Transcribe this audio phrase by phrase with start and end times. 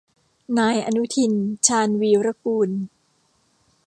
[0.57, 1.33] นายอนุทิน
[1.67, 2.69] ชาญวีรกูล